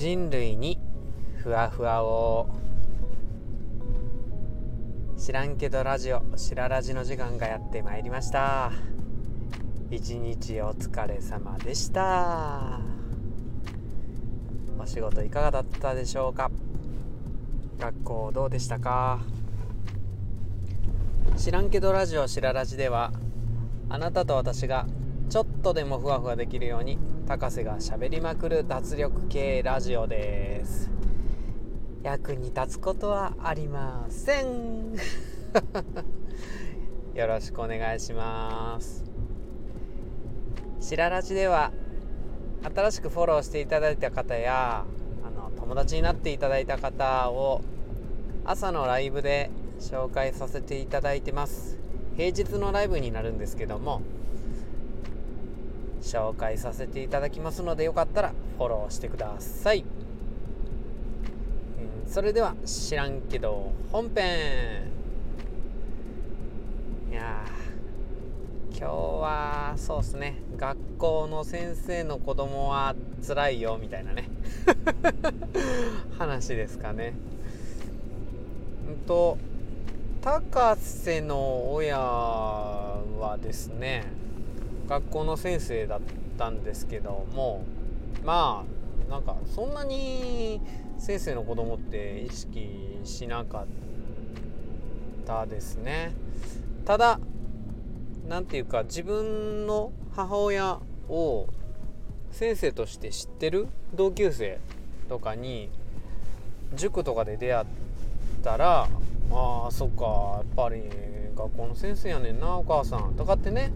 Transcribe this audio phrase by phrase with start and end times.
[0.00, 0.78] 人類に
[1.42, 2.48] ふわふわを。
[5.18, 8.72] 知らんけどラジオしらラジの時間がやってまいりました。
[9.90, 12.80] 一日お疲れ様でした。
[14.78, 16.50] お仕事いかがだったでしょうか？
[17.78, 19.20] 学校どうでしたか？
[21.36, 23.12] 知らんけどラジオしらラジでは
[23.90, 24.86] あなたと私が
[25.28, 26.96] ちょっとでもふわふわできるように
[27.30, 30.90] 高瀬がしゃべりまくる脱力系ラジオです。
[32.02, 34.96] 役に立つことはありません。
[37.14, 39.04] よろしくお願いします。
[40.80, 41.70] しららじでは
[42.64, 44.84] 新しくフォローしていただいた方や
[45.24, 47.60] あの友達になっていただいた方を
[48.44, 51.78] 朝のライブで紹介させていただいてます。
[52.16, 54.02] 平日のライブになるんですけども
[56.02, 59.84] 紹介させていただきますのでよかったらフォローしてください、
[61.78, 64.90] えー、それでは知らんけど本編。
[67.10, 67.44] いや
[68.70, 70.36] 今日はそうっすね。
[70.56, 72.94] 学校の先生の子供は
[73.26, 74.28] 辛いよみたいなね。
[76.16, 77.14] 話ですかね。
[78.88, 79.36] うんと
[80.22, 84.04] 高瀬の親はですね
[84.90, 86.00] 学校の先生だっ
[86.36, 87.62] たんですけども
[88.24, 88.64] ま
[89.08, 90.60] あなんかそんなに
[90.98, 93.66] 先生の子供って意識しなかっ
[95.24, 96.12] たですね。
[96.84, 97.20] ただ
[98.28, 101.46] 何て言うか自分の母親を
[102.32, 104.58] 先生として知ってる同級生
[105.08, 105.70] とかに
[106.74, 107.66] 塾とかで出会っ
[108.42, 108.88] たら
[109.30, 110.04] ああそっか
[110.38, 110.82] やっぱり
[111.36, 113.72] 学校の先生やねんなお母さんとかってね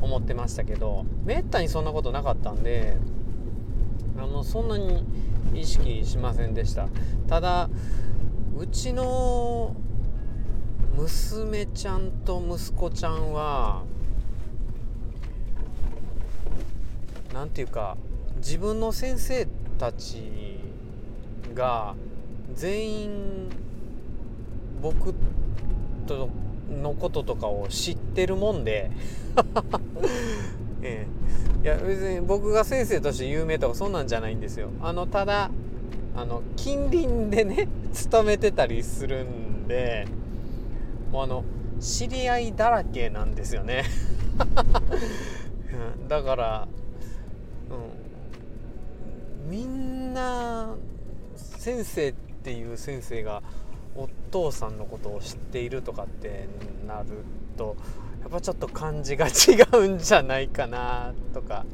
[0.00, 2.96] 思ってましたけどめったにそんなことなかったんで
[4.18, 5.04] あのそんなに
[5.54, 6.88] 意識しませんでした。
[7.28, 7.68] ただ
[8.56, 9.74] うちの
[10.96, 13.84] 娘ちゃんと息子ちゃんは
[17.32, 17.96] 何て言うか
[18.36, 19.46] 自分の先生
[19.78, 20.58] たち
[21.54, 21.94] が
[22.54, 23.48] 全員
[24.82, 25.14] 僕
[26.06, 26.28] と
[26.70, 28.90] のこととかを知ってるもんで。
[30.82, 31.06] え
[31.62, 34.70] え、いや別に僕が先生として有名とかそんなんじゃないんですよ。
[34.80, 35.50] あのただ
[36.16, 40.06] あの近隣でね 勤めてたりするんで
[41.12, 41.44] もうあの
[41.80, 43.84] 知り合いだらけなんですよね。
[46.08, 46.68] だから、
[49.46, 50.74] うん、みんな
[51.36, 53.42] 先生っていう先生が
[54.00, 56.48] お父さんのことを知っているとかって
[56.86, 57.24] なる
[57.56, 57.76] と
[58.22, 59.30] やっぱちょっと感じが違
[59.78, 61.66] うんじゃないかなとか。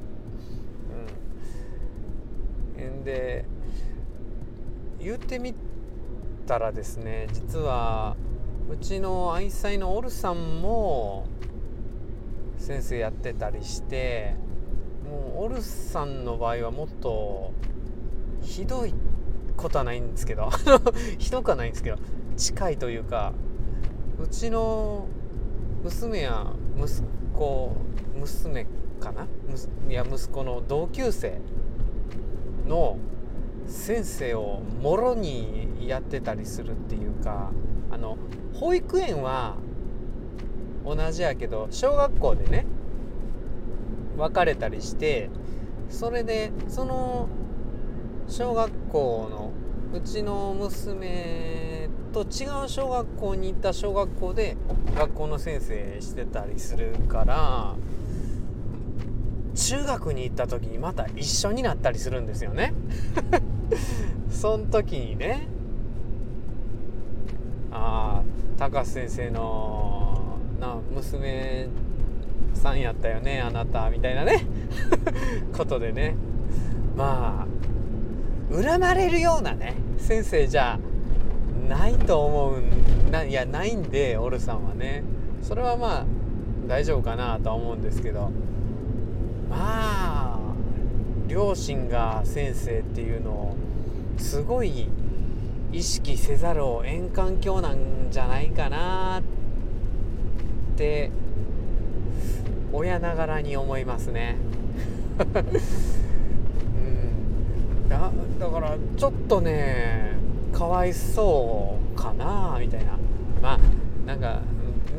[2.79, 3.45] うん、で
[4.99, 5.55] 言ってみ
[6.47, 8.17] たらですね実は
[8.69, 11.27] うちの愛妻のオルさんも
[12.59, 14.35] 先生やってたりして
[15.09, 17.53] もうオルさんの場合はもっと
[18.43, 19.16] ひどいって
[19.57, 20.51] ことはないんですけど。
[21.19, 21.97] ひどくはないんですけど。
[22.37, 23.33] 近いというか
[24.23, 25.07] うちの
[25.83, 27.03] 娘や息
[27.35, 27.73] 子
[28.19, 28.67] 娘
[29.01, 29.27] かな？
[29.89, 31.41] いや息子の同級生
[32.67, 32.99] の
[33.67, 37.51] 先生をもろにやってたりするっていうか
[37.91, 38.17] あの
[38.55, 39.57] 保育園は
[40.85, 42.67] 同じやけど小学校でね
[44.17, 45.31] 別れたりして
[45.91, 47.29] それでその
[48.29, 49.53] 小学校の
[49.93, 54.57] うちの娘と違う小学校に行った小学校で
[54.97, 57.75] 学校の先生してたりするから
[59.55, 62.75] 中学に行った時にまた一緒になったりするんですよね。
[64.31, 65.49] その時にね
[67.71, 71.69] ああ高須先生のな娘
[72.55, 74.47] さんやったよねあなたみたいなね。
[75.57, 76.17] ことでね。
[76.97, 77.76] まあ
[78.63, 80.79] 恨まれるようなね先生じゃ
[81.69, 82.63] ないと思う
[83.11, 85.05] ないやないんでオルさんはね
[85.43, 86.05] それはまあ
[86.67, 88.31] 大丈夫かなとは思うんですけど
[89.51, 90.39] まあ
[91.29, 93.57] 両親が先生っていうのを
[94.17, 94.89] すごい
[95.73, 101.11] 意識せざるを得ん環境なんじゃないかなって
[102.73, 104.37] 親ながらに思いますね。
[107.89, 110.13] だだからちょっとね
[110.53, 112.99] かわいそうかなみたいな。
[113.43, 113.59] まあ
[114.07, 114.41] なんか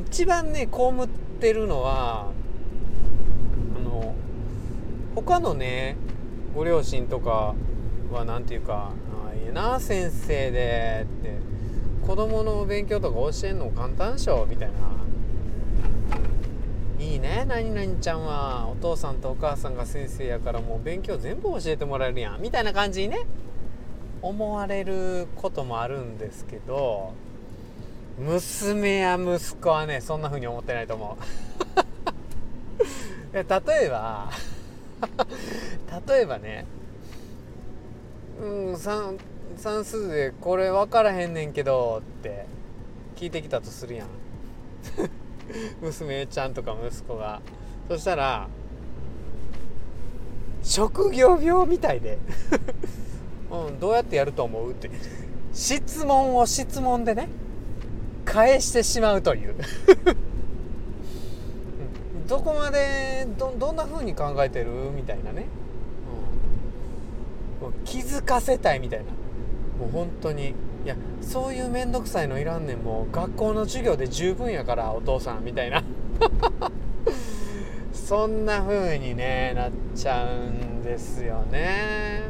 [0.10, 1.08] 一番ね被っ
[1.40, 2.32] てるのは
[3.76, 4.16] あの
[5.16, 5.98] 他のね
[6.56, 7.56] ご両親とか
[8.12, 8.92] は何て言うか
[9.30, 11.38] 「あいいな先生で」って
[12.06, 14.76] 子供の勉強とか教えんの簡単でしょみたいな
[17.20, 18.68] 「ね何々ちゃんは。
[18.70, 23.26] お父さんとお母さんが先生やからもう勉強全部教えてもらえるやん」みたいな感じにね
[24.22, 27.14] 思われることもあるんですけど
[28.18, 31.24] 娘や息子はねそんな風に思ってないと思う。
[33.34, 34.32] 例えば
[36.08, 36.66] 例えばね
[38.42, 39.18] うん算
[39.58, 42.46] 算数でこれ分からへんねんけどって
[43.16, 44.08] 聞いてきたとするやん。
[45.82, 47.42] 娘ちゃんとか息子が。
[47.88, 48.48] そしたら
[50.62, 52.18] 職業病みたいで。
[53.50, 54.90] うん、どうやってやると思うって。
[55.54, 57.30] 質問を質問でね
[58.26, 59.56] 返してしまうという。
[62.28, 65.46] どこまでどどんな風に考えてるみたいなね、
[67.64, 69.06] うん、気づかせたいみたいな。
[69.80, 70.54] もう本当に
[71.28, 72.78] そういう面倒くさいのいらんねん。
[72.78, 75.84] もう学校の授業で十分やからお父さんみたいな。
[77.92, 82.22] そんな風にねなっちゃうんですよね。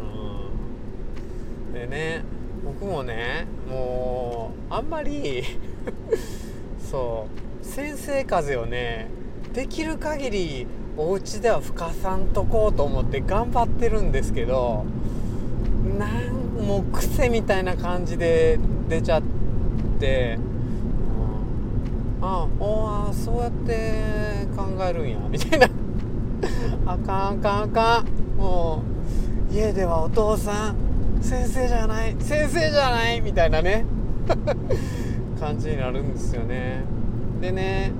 [0.00, 1.74] うん。
[1.74, 2.22] でね
[2.64, 5.42] 僕もねもうあんまり
[6.78, 7.26] そ
[7.62, 9.08] う先生風をね
[9.52, 10.66] できる限り
[10.96, 14.84] お家では吹かさんとこうと思って頑張ってるんですけど
[15.98, 18.58] なんもう癖みたいな感じで
[18.88, 19.22] 出ちゃっ
[20.00, 20.38] て、
[22.20, 22.48] うん、あ
[23.10, 25.68] あそうやって考えるんやみたいな。
[26.86, 28.06] あかんあかんあかん
[28.40, 28.96] もう。
[29.52, 30.76] 家ではお父さん
[31.22, 33.84] 先生じゃない先生じゃないみたいなね。
[35.40, 36.84] 感じになるんですよね。
[37.40, 37.92] でね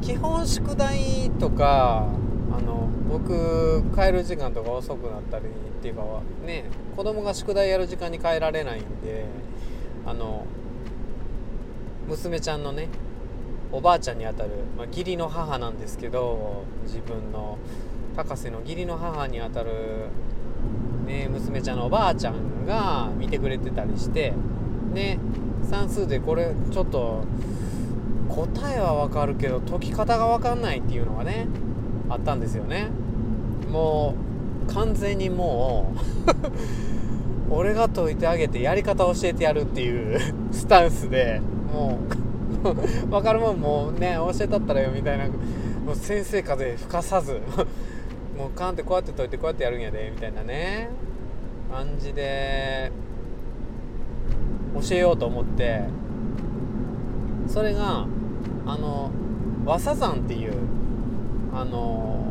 [0.00, 2.06] 基本宿題とか
[2.52, 5.48] あの僕帰る時間とか遅くなったりっ
[5.82, 6.02] ていうか
[6.46, 6.64] ね
[6.96, 9.26] 子供が宿題やる時間に帰られないんで
[10.06, 10.46] あの
[12.06, 12.88] 娘ちゃんのね
[13.72, 17.58] おばあちゃんにあたる、まあ、義理の母なんですけど自分の
[18.16, 20.08] 高瀬の義理の母にあたる、
[21.06, 24.32] ね、娘ちゃんのおばあちゃんが見てくれてたりして
[24.92, 25.18] ね
[25.68, 27.24] 算数でこれちょっと
[28.28, 31.48] 答えはわかるけど解き方がわかんないっていうのがね
[32.08, 32.88] あったんですよね。
[33.68, 34.14] も
[34.68, 35.94] う完全にも
[37.50, 40.20] う俺が解いてあげてやり方教えてやるっていう
[40.52, 41.40] スタンスで
[41.72, 41.98] も
[42.64, 47.40] う分かるもんもうね教えたったらよみたいなもう先生風吹かさず
[48.36, 50.88] もうカンってこうやって解いてこうやってやるんやでみたいなね
[51.70, 52.92] 感じで
[54.74, 55.82] 教えようと思って
[57.48, 58.06] それが
[58.66, 59.10] あの
[59.64, 60.52] 和佐山っていう
[61.52, 62.29] あの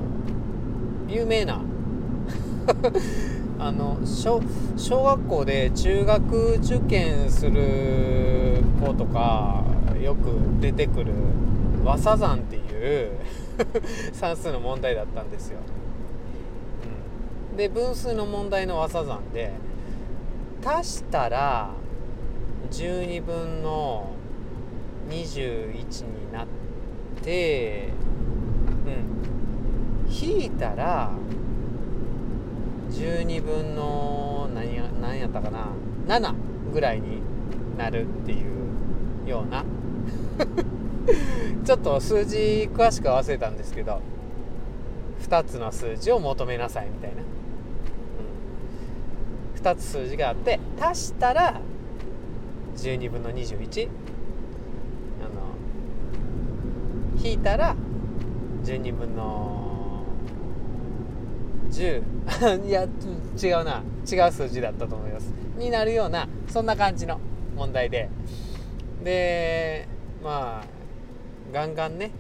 [1.10, 1.62] 有名な。
[3.58, 4.42] あの小
[4.78, 9.64] 小学校で中学受験する子とか
[10.02, 11.12] よく出てくる
[11.84, 12.60] 和佐山ってい
[13.04, 13.12] う
[14.14, 15.58] 算数の問題だったんですよ。
[17.52, 19.52] うん、で分数の問題の和佐山で
[20.64, 21.72] 足したら
[22.72, 24.12] 12分の
[25.10, 26.48] 21になっ
[27.24, 27.90] て
[28.86, 28.90] う
[29.36, 29.39] ん。
[30.10, 31.12] 引いたら
[32.90, 35.68] 12分の何や何やったかな
[36.08, 36.34] ？7
[36.74, 37.22] ぐらいに
[37.78, 38.36] なるってい
[39.26, 39.64] うような。
[41.66, 44.02] ちょっと数字詳しく忘れたんですけど
[45.22, 47.24] 2つの数字を求めなさいみたいな、う
[49.58, 51.62] ん、2つ数字があって足したら
[52.76, 53.90] 12分の21
[55.22, 55.24] あ
[57.18, 57.76] の引いたら
[58.64, 59.79] 12分の
[61.72, 63.84] 10いや違うな。
[64.10, 65.32] 違う数字だったと思います。
[65.58, 67.20] になるようなそんな感じの
[67.56, 68.10] 問題で。
[69.04, 69.88] で
[70.24, 70.68] まあ
[71.54, 72.12] ガンガンね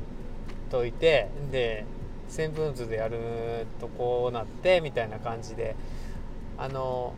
[0.71, 1.85] 解いてで
[2.29, 5.75] 1000分図でやるとこうなってみたいな感じで。
[6.57, 7.13] あの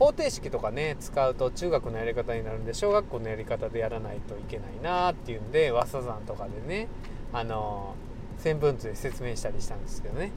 [0.00, 6.88] 方程式とかね使うと中学のやり方になるんで小学校のやり方でやらないといけないなっていうんで和佐山とかでね
[7.32, 7.94] あの
[8.38, 10.32] 線分図で説明したりしたんですけどね。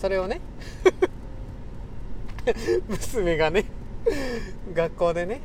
[0.00, 0.40] それをね。
[2.88, 3.66] 娘がね。
[4.74, 5.40] 学校でね、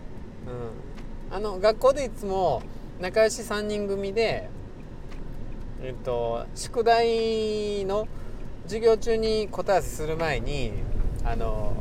[1.30, 2.62] うん、あの学校でいつも
[3.02, 4.50] 仲良し3人組で
[5.84, 8.08] えっと宿題の
[8.64, 10.72] 授業中に答え合わせする前に
[11.26, 11.74] あの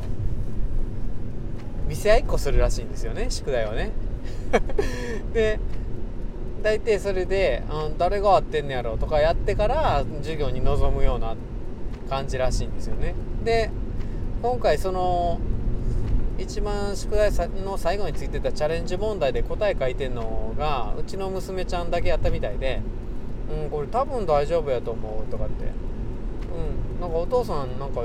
[1.87, 3.91] 見せ合いっこするらしいんですよね宿題をね。
[5.33, 5.59] で
[6.61, 7.63] 大体それで
[7.97, 11.35] 「誰が合ってんねやろ」とかやってから授業に臨むような
[12.09, 13.15] 感じらしいんですよね。
[13.43, 13.69] で
[14.41, 15.39] 今回その
[16.37, 17.31] 一番宿題
[17.63, 22.81] の最後についてたチャレンジ問題で答え書いてんのがうちの娘ちゃんだけやったみたいで
[23.63, 25.63] 「うんこれ多分大丈夫やと思う」とかって
[26.53, 28.01] 「うんなんかお父さんなんか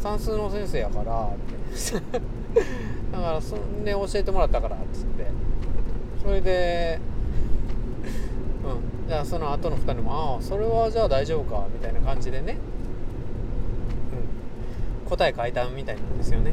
[0.00, 2.18] 算数の先生やから」って。
[3.12, 5.26] だからそんで教えてもらったからっつって。
[6.22, 6.98] それで
[8.64, 12.58] うんじゃあその後の2人も「ああそれはじゃあ大丈夫か」みたいな感じでね、
[15.08, 16.52] 答え書いたみたいなんですよね。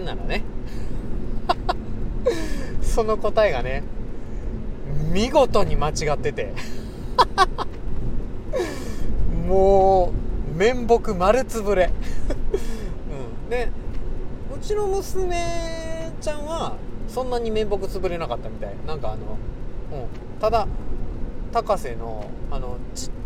[0.00, 0.42] んならね。
[2.82, 3.82] その答えがね
[5.12, 6.52] 見事に間違ってて。
[9.46, 10.12] も
[10.54, 11.90] う面目丸つぶれ、
[13.44, 13.68] うん、で
[14.54, 16.74] うちの娘ちゃんは
[17.08, 18.74] そんなに面目つぶれなかったみたい。
[18.86, 19.18] なんかあの、
[20.00, 20.68] うん、ただ
[21.52, 22.76] 高瀬のあの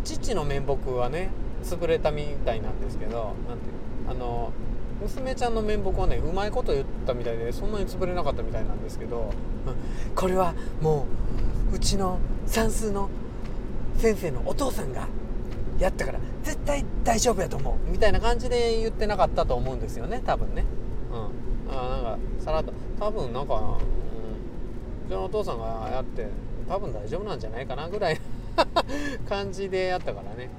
[0.03, 1.29] 父の面目はね
[1.65, 4.53] 潰れたみたいなんですけどなんていうあの
[5.01, 9.33] 娘ちゃんの面目はねうまいこと言ったみたいでそんなに潰れなかったみたいなんですけど、
[9.67, 11.05] うん、これはも
[11.71, 13.09] ううちの算数の
[13.97, 15.07] 先生のお父さんが
[15.79, 20.63] やったから絶対大丈夫やと思うみたいな感じで言ってなかったと思うんですよね多分ね。
[21.11, 21.75] うん。
[21.77, 23.77] あなんかさらっと多分なんか、うん、う
[25.09, 26.27] ちのお父さんがやって
[26.69, 28.21] 多分大丈夫なんじゃないかなぐらい
[29.27, 30.49] 感じでやったからね。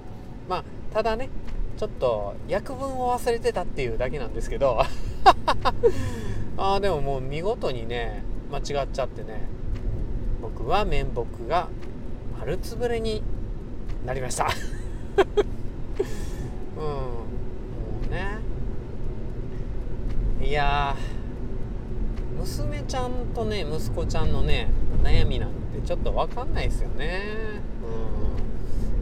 [0.49, 1.29] まあただね
[1.77, 4.81] ちょっと約分を忘れてたっていうだけなんですけど
[6.57, 9.43] ああでももう見事にね間違っちゃってね
[10.41, 11.69] 僕は面目が
[12.39, 13.23] 丸つぶれに
[14.05, 14.47] なりました。
[16.77, 16.91] うんも
[18.07, 18.39] うね。
[20.41, 20.95] いや
[22.39, 24.69] 娘ちゃんとね息子ちゃんのね
[25.03, 27.56] 悩みなんてちょっと分かんないですよね。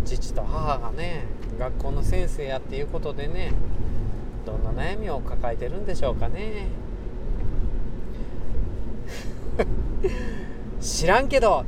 [0.05, 1.25] 父と母がね
[1.59, 3.53] 学校の先生やっていうことでね
[4.47, 6.67] どんな悩みを抱えてるんでしょうかね。
[10.81, 11.65] 知らんけど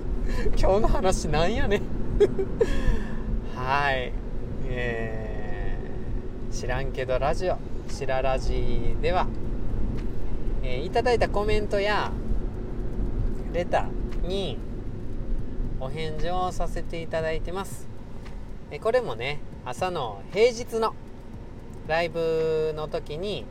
[0.58, 1.82] 今日の話なんやね。
[3.54, 4.12] はい。
[4.66, 9.26] えー、知らんけどラジオしらラジでは、
[10.62, 12.10] えー、いただいたコメントや
[13.52, 14.58] レターに
[15.80, 17.86] お返事をさせていただいてます。
[18.82, 20.94] これもね朝の平日の
[21.86, 23.44] ライブの時に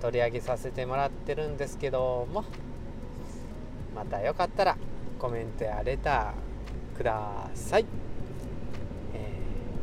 [0.00, 2.44] 取り上げさせてもらってるんですけども
[3.94, 4.76] またよかったら
[5.18, 7.86] コメントやレターください、
[9.14, 9.30] え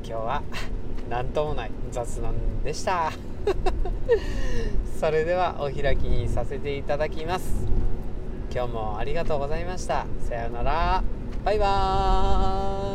[0.03, 0.43] ー、今日は
[1.09, 3.11] 何ともない雑談でした。
[4.99, 7.65] それではお開きにさせていただきます。
[8.53, 10.05] 今日もありがとうございました。
[10.19, 11.20] さようなら。
[11.43, 12.90] バイバーイ。